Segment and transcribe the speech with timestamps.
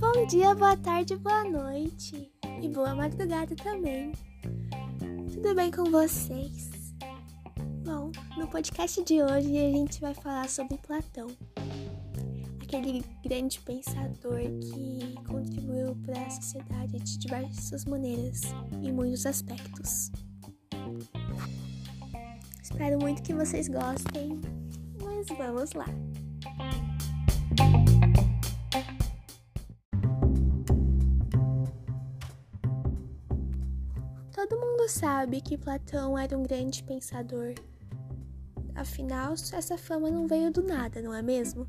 [0.00, 2.28] Bom dia, boa tarde, boa noite
[2.60, 4.10] e boa madrugada também.
[5.32, 6.70] Tudo bem com vocês?
[7.84, 11.28] Bom, no podcast de hoje a gente vai falar sobre Platão,
[12.60, 18.40] aquele grande pensador que contribuiu para a sociedade de diversas maneiras
[18.82, 20.10] e muitos aspectos.
[22.60, 24.40] Espero muito que vocês gostem,
[25.28, 25.86] mas vamos lá.
[34.34, 37.54] Todo mundo sabe que Platão era um grande pensador.
[38.74, 41.68] Afinal, essa fama não veio do nada, não é mesmo?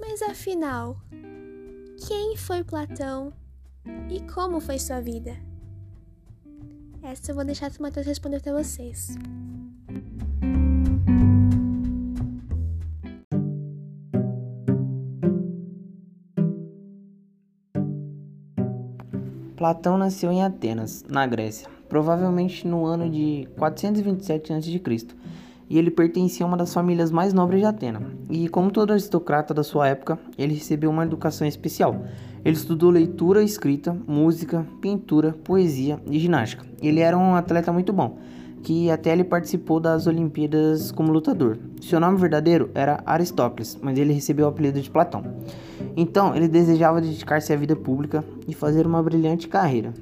[0.00, 0.96] Mas afinal,
[2.08, 3.32] quem foi Platão
[4.10, 5.36] e como foi sua vida?
[7.02, 9.16] Essa eu vou deixar o Matheus responder para vocês.
[19.66, 24.80] Platão nasceu em Atenas, na Grécia, provavelmente no ano de 427 a.C.,
[25.68, 28.04] e ele pertencia a uma das famílias mais nobres de Atenas.
[28.30, 32.00] E como todo aristocrata da sua época, ele recebeu uma educação especial.
[32.44, 36.64] Ele estudou leitura, escrita, música, pintura, poesia e ginástica.
[36.80, 38.20] Ele era um atleta muito bom,
[38.62, 41.58] que até ele participou das Olimpíadas como lutador.
[41.80, 45.22] Seu nome verdadeiro era Aristóteles, mas ele recebeu o apelido de Platão.
[45.96, 49.94] Então, ele desejava dedicar-se à vida pública e fazer uma brilhante carreira,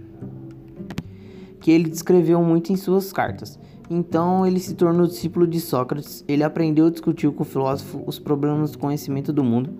[1.60, 3.58] que ele descreveu muito em suas cartas.
[3.88, 6.24] Então, ele se tornou discípulo de Sócrates.
[6.26, 9.70] Ele aprendeu e discutiu com o filósofo os problemas do conhecimento do mundo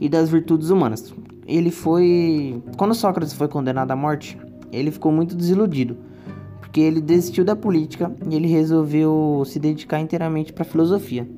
[0.00, 1.12] e das virtudes humanas.
[1.46, 4.38] Ele foi, quando Sócrates foi condenado à morte,
[4.72, 5.96] ele ficou muito desiludido,
[6.70, 11.28] porque ele desistiu da política e ele resolveu se dedicar inteiramente para a filosofia.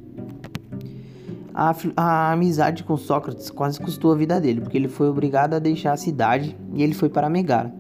[1.55, 5.95] A, amizade com Sócrates quase custou a vida dele, porque ele foi obrigado a deixar
[5.95, 7.73] a cidade e ele foi para Megara,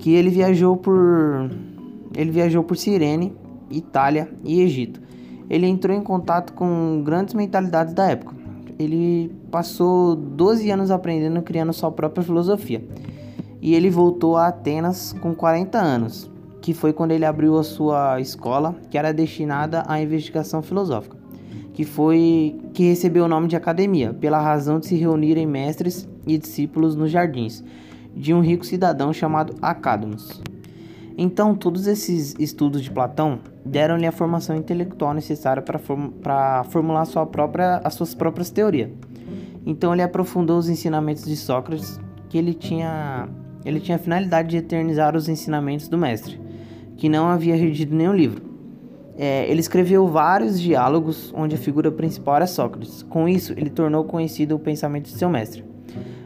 [0.00, 1.48] que ele viajou por
[2.16, 3.32] ele viajou por Cirene,
[3.70, 5.00] Itália e Egito.
[5.48, 8.34] Ele entrou em contato com grandes mentalidades da época.
[8.76, 12.84] Ele passou 12 anos aprendendo, criando sua própria filosofia.
[13.62, 16.30] E ele voltou a Atenas com 40 anos,
[16.60, 21.26] que foi quando ele abriu a sua escola, que era destinada à investigação filosófica
[21.76, 26.38] que foi que recebeu o nome de academia, pela razão de se reunirem mestres e
[26.38, 27.62] discípulos nos jardins
[28.16, 30.40] de um rico cidadão chamado Academos.
[31.18, 36.12] Então, todos esses estudos de Platão deram-lhe a formação intelectual necessária para form
[36.70, 38.90] formular sua própria, as suas próprias teorias.
[39.66, 42.00] Então, ele aprofundou os ensinamentos de Sócrates,
[42.30, 43.28] que ele tinha,
[43.66, 46.40] ele tinha a finalidade de eternizar os ensinamentos do mestre,
[46.96, 48.42] que não havia redigido nenhum livro.
[49.18, 53.02] É, ele escreveu vários diálogos onde a figura principal era Sócrates.
[53.02, 55.64] Com isso, ele tornou conhecido o pensamento de seu mestre.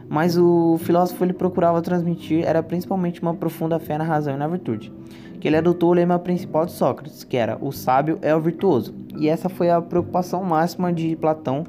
[0.09, 4.47] Mas o filósofo ele procurava transmitir era principalmente uma profunda fé na razão e na
[4.47, 4.91] virtude.
[5.39, 8.93] Que ele adotou o lema principal de Sócrates, que era o sábio é o virtuoso.
[9.17, 11.63] E essa foi a preocupação máxima de Platão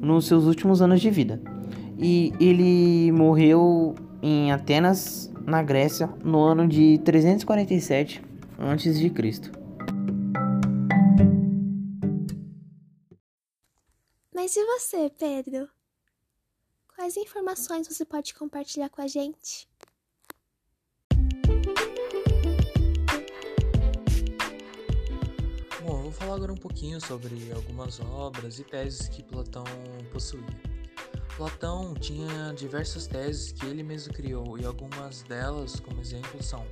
[0.00, 1.40] nos seus últimos anos de vida.
[1.98, 8.27] E ele morreu em Atenas, na Grécia, no ano de 347
[8.58, 9.12] a.C.
[14.34, 15.68] Mas e você, Pedro?
[16.88, 19.68] Quais informações você pode compartilhar com a gente?
[25.80, 29.64] Bom, vou falar agora um pouquinho sobre algumas obras e teses que Platão
[30.12, 30.44] possuía.
[31.36, 36.66] Platão tinha diversas teses que ele mesmo criou e algumas delas, como exemplo, são: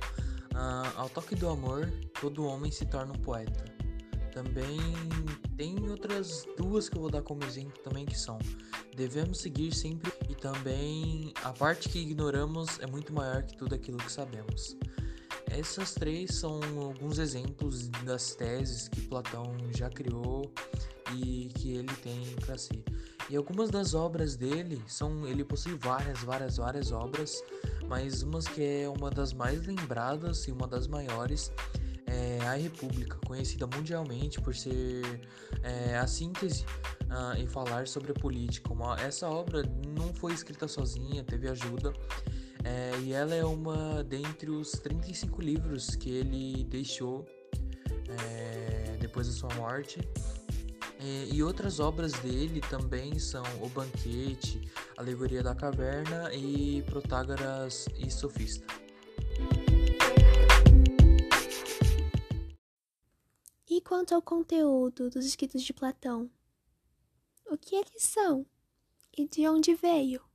[0.57, 3.65] ah, Ao toque do amor, todo homem se torna um poeta.
[4.33, 4.79] Também
[5.55, 8.37] tem outras duas que eu vou dar como exemplo também que são
[8.97, 13.97] devemos seguir sempre e também a parte que ignoramos é muito maior que tudo aquilo
[13.97, 14.75] que sabemos.
[15.51, 20.51] Essas três são alguns exemplos das teses que Platão já criou
[21.15, 22.83] e que ele tem para si.
[23.29, 27.39] E algumas das obras dele são, ele possui várias, várias, várias obras,
[27.87, 31.51] mas umas que é uma das mais lembradas e uma das maiores
[32.07, 35.21] é a República, conhecida mundialmente por ser
[35.61, 36.65] é, a síntese
[37.09, 38.71] uh, em falar sobre a política.
[38.71, 41.91] Uma, essa obra não foi escrita sozinha, teve ajuda.
[42.63, 47.25] É, e ela é uma dentre os 35 livros que ele deixou
[48.09, 49.99] é, depois da sua morte.
[50.99, 54.61] É, e outras obras dele também são O Banquete,
[54.97, 58.65] Alegoria da Caverna e Protágoras e Sofista.
[63.69, 66.29] E quanto ao conteúdo dos escritos de Platão?
[67.49, 68.45] o que eles são
[69.17, 70.26] e de onde veio.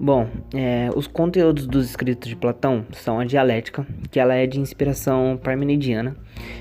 [0.00, 4.60] Bom, é, os conteúdos dos escritos de Platão são a dialética, que ela é de
[4.60, 6.16] inspiração parmenidiana,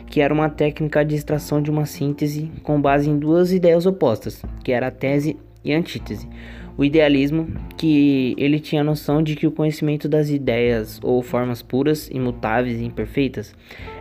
[0.07, 4.44] que era uma técnica de extração de uma síntese com base em duas ideias opostas,
[4.63, 6.28] que era a tese e a antítese.
[6.75, 7.48] O idealismo,
[7.78, 12.80] que ele tinha a noção de que o conhecimento das ideias ou formas puras, imutáveis
[12.80, 13.54] e imperfeitas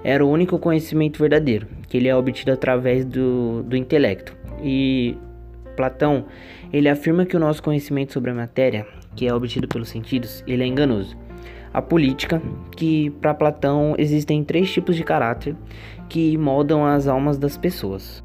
[0.03, 4.35] era o único conhecimento verdadeiro, que ele é obtido através do, do intelecto.
[4.63, 5.15] E
[5.77, 6.25] Platão,
[6.73, 8.87] ele afirma que o nosso conhecimento sobre a matéria
[9.17, 11.17] que é obtido pelos sentidos, ele é enganoso.
[11.73, 12.41] A política,
[12.77, 15.57] que para Platão existem três tipos de caráter
[16.09, 18.25] que moldam as almas das pessoas.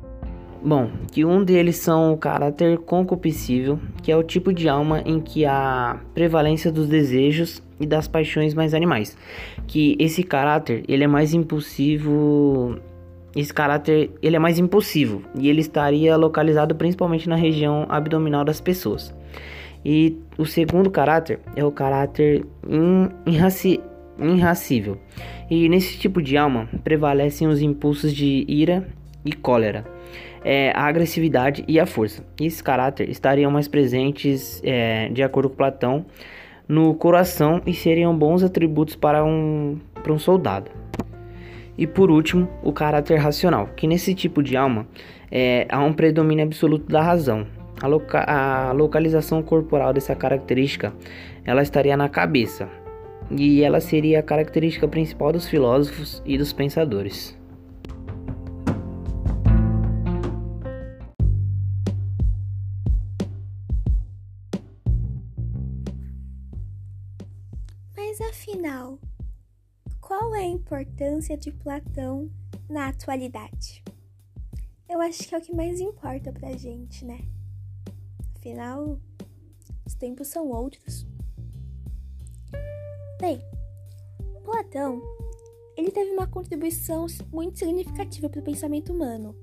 [0.64, 5.20] Bom, que um deles são o caráter concupiscível, que é o tipo de alma em
[5.20, 9.18] que há prevalência dos desejos e das paixões mais animais.
[9.66, 12.78] Que esse caráter, ele é mais impulsivo,
[13.36, 18.62] esse caráter, ele é mais impulsivo e ele estaria localizado principalmente na região abdominal das
[18.62, 19.12] pessoas.
[19.84, 22.46] E o segundo caráter é o caráter
[23.26, 24.98] irracível.
[25.50, 28.88] E nesse tipo de alma prevalecem os impulsos de ira
[29.26, 29.86] e cólera,
[30.44, 32.24] é, a agressividade e a força.
[32.40, 36.06] Esse caráter estariam mais presentes, é, de acordo com Platão,
[36.68, 40.72] no coração e seriam bons atributos para um, para um soldado.
[41.78, 44.88] E por último, o caráter racional, que nesse tipo de alma
[45.32, 47.46] é, há um predomínio absoluto da razão,
[47.82, 50.94] a, loca a localização corporal dessa característica
[51.44, 52.70] ela estaria na cabeça
[53.30, 57.38] e ela seria a característica principal dos filósofos e dos pensadores.
[67.96, 69.00] Mas afinal,
[70.02, 72.30] qual é a importância de Platão
[72.70, 73.82] na atualidade?
[74.90, 77.20] Eu acho que é o que mais importa pra gente, né?
[78.42, 79.00] Afinal,
[79.86, 81.06] os tempos são outros.
[83.22, 83.40] Bem,
[84.44, 85.00] Platão,
[85.78, 89.36] ele teve uma contribuição muito significativa para o pensamento humano,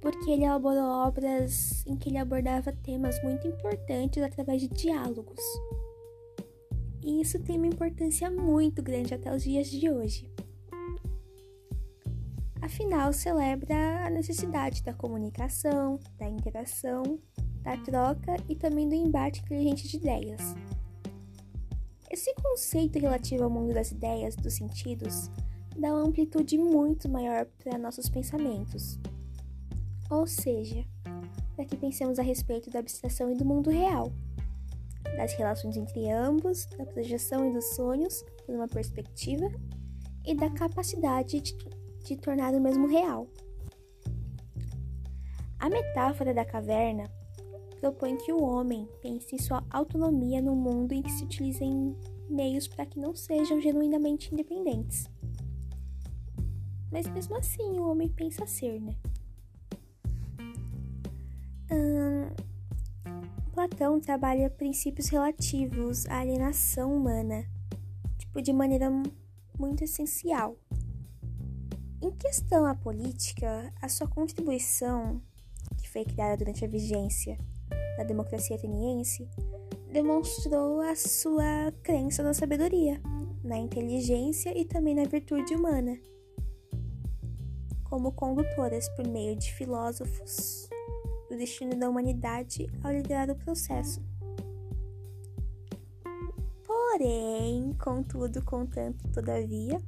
[0.00, 5.40] porque ele elaborou obras em que ele abordava temas muito importantes através de diálogos.
[7.04, 10.28] E isso tem uma importância muito grande até os dias de hoje.
[12.60, 17.20] Afinal, celebra a necessidade da comunicação, da interação
[17.66, 20.40] da troca e também do embate inteligente de ideias.
[22.08, 25.28] Esse conceito relativo ao mundo das ideias, dos sentidos,
[25.76, 29.00] dá uma amplitude muito maior para nossos pensamentos.
[30.08, 30.84] Ou seja,
[31.56, 34.12] para que pensemos a respeito da abstração e do mundo real,
[35.16, 39.50] das relações entre ambos, da projeção e dos sonhos por uma perspectiva
[40.24, 41.56] e da capacidade de,
[42.04, 43.26] de tornar o mesmo real.
[45.58, 47.10] A metáfora da caverna
[47.80, 51.96] propõe que o homem pense em sua autonomia no mundo em que se utilizem
[52.28, 55.08] meios para que não sejam genuinamente independentes.
[56.90, 58.94] Mas mesmo assim, o homem pensa ser, né?
[61.70, 62.30] Hum,
[63.52, 67.44] Platão trabalha princípios relativos à alienação humana,
[68.18, 68.90] tipo, de maneira
[69.58, 70.56] muito essencial.
[72.02, 75.20] Em questão à política, a sua contribuição,
[75.78, 77.38] que foi criada durante a vigência
[77.96, 79.28] da democracia ateniense,
[79.92, 83.00] demonstrou a sua crença na sabedoria,
[83.42, 85.98] na inteligência e também na virtude humana,
[87.84, 90.68] como condutoras por meio de filósofos
[91.30, 94.02] do destino da humanidade ao liderar o processo.
[96.64, 99.80] Porém, contudo, contanto, todavia,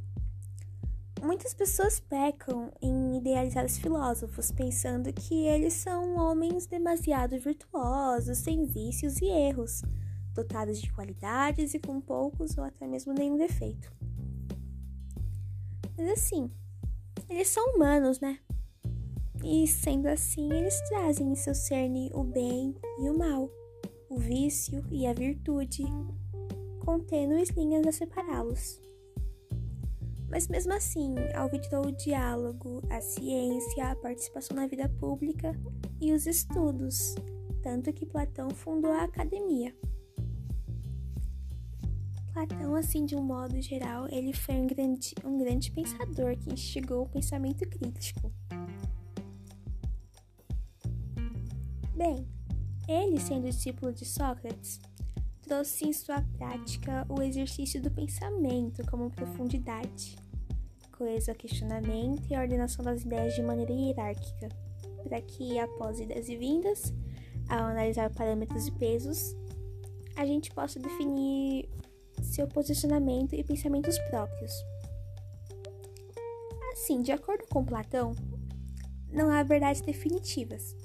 [1.22, 8.64] Muitas pessoas pecam em idealizar os filósofos, pensando que eles são homens demasiado virtuosos, sem
[8.64, 9.82] vícios e erros,
[10.34, 13.92] dotados de qualidades e com poucos ou até mesmo nenhum defeito.
[15.96, 16.50] Mas assim,
[17.28, 18.38] eles são humanos, né?
[19.44, 23.50] E sendo assim, eles trazem em seu cerne o bem e o mal,
[24.08, 25.84] o vício e a virtude,
[26.84, 28.80] com tênues linhas a separá-los.
[30.30, 35.52] Mas mesmo assim, alvidou o diálogo, a ciência, a participação na vida pública
[36.00, 37.14] e os estudos,
[37.62, 39.74] tanto que Platão fundou a academia.
[42.32, 47.02] Platão, assim, de um modo geral, ele foi um grande, um grande pensador que instigou
[47.02, 48.32] o pensamento crítico.
[51.96, 52.28] Bem,
[52.86, 54.80] ele, sendo discípulo de Sócrates,
[55.48, 60.14] trouxe em sua prática o exercício do pensamento como profundidade,
[60.92, 64.50] coesa questionamento e ordenação das ideias de maneira hierárquica,
[65.02, 66.92] para que, após idas e vindas,
[67.48, 69.34] ao analisar parâmetros e pesos,
[70.16, 71.66] a gente possa definir
[72.22, 74.52] seu posicionamento e pensamentos próprios.
[76.72, 78.14] Assim, de acordo com Platão,
[79.10, 80.76] não há verdades definitivas.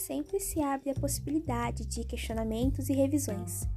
[0.00, 3.68] Sempre se abre a possibilidade de questionamentos e revisões,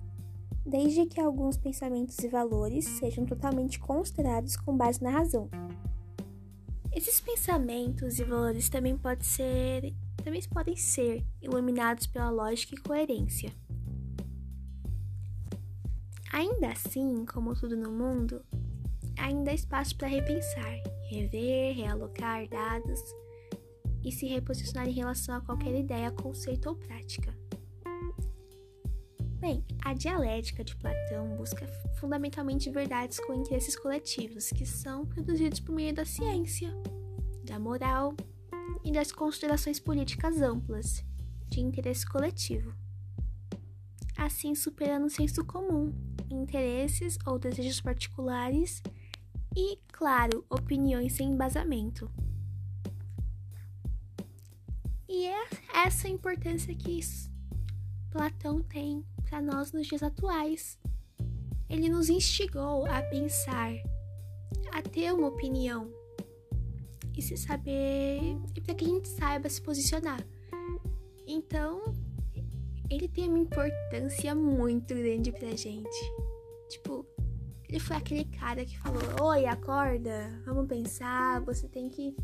[0.66, 5.50] desde que alguns pensamentos e valores sejam totalmente considerados com base na razão.
[6.94, 13.54] Esses pensamentos e valores também, ser, também podem ser iluminados pela lógica e coerência.
[16.32, 18.42] Ainda assim, como tudo no mundo,
[19.20, 23.23] ainda há espaço para repensar, rever, realocar dados
[24.04, 27.34] e se reposicionar em relação a qualquer ideia, conceito ou prática.
[29.40, 31.68] Bem, a dialética de Platão busca
[32.00, 36.74] fundamentalmente verdades com interesses coletivos, que são produzidos por meio da ciência,
[37.44, 38.16] da moral
[38.86, 41.04] e das considerações políticas amplas
[41.50, 42.74] de interesse coletivo,
[44.18, 45.94] assim superando o senso comum
[46.32, 48.82] interesses ou desejos particulares
[49.56, 52.10] e, claro, opiniões sem embasamento.
[55.14, 55.46] E é
[55.86, 57.00] essa importância que
[58.10, 60.80] Platão tem para nós nos dias atuais.
[61.70, 63.74] Ele nos instigou a pensar,
[64.72, 65.94] a ter uma opinião
[67.16, 68.22] e se saber,
[68.56, 70.26] e para que a gente saiba se posicionar.
[71.28, 71.94] Então,
[72.90, 76.12] ele tem uma importância muito grande pra gente.
[76.70, 77.06] Tipo,
[77.70, 82.16] ele foi aquele cara que falou: Oi, acorda, vamos pensar, você tem que.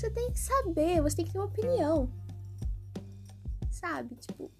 [0.00, 2.10] Você tem que saber, você tem que ter uma opinião.
[3.70, 4.14] Sabe?
[4.14, 4.50] Tipo.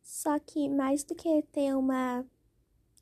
[0.00, 2.24] Só que mais do que ter uma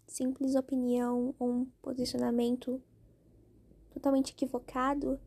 [0.04, 2.82] simples opinião ou um posicionamento
[3.92, 5.20] totalmente equivocado,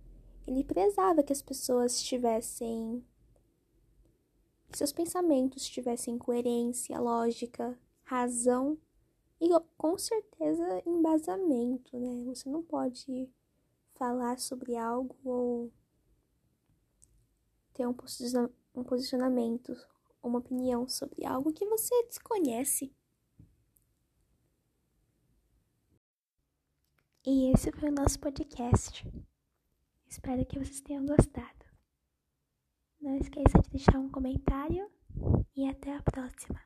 [0.46, 3.01] ele prezava que as pessoas tivessem.
[4.69, 8.77] que seus pensamentos tivessem coerência, lógica, razão
[9.39, 12.23] e com certeza embasamento, né?
[12.23, 13.29] Você não pode
[13.95, 15.71] falar sobre algo ou
[17.73, 17.93] ter um
[18.83, 19.75] posicionamento,
[20.23, 22.91] uma opinião sobre algo que você desconhece.
[27.25, 29.05] E esse foi o nosso podcast.
[30.07, 31.65] Espero que vocês tenham gostado.
[33.01, 34.89] Não esqueça de deixar um comentário
[35.53, 36.63] e até a próxima.